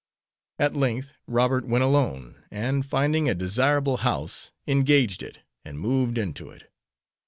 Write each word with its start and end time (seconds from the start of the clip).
At 0.57 0.75
length 0.75 1.13
Robert 1.27 1.67
went 1.67 1.83
alone, 1.83 2.43
and, 2.49 2.83
finding 2.83 3.29
a 3.29 3.35
desirable 3.35 3.97
house, 3.97 4.51
engaged 4.65 5.21
it, 5.21 5.41
and 5.63 5.79
moved 5.79 6.17
into 6.17 6.49
it. 6.49 6.71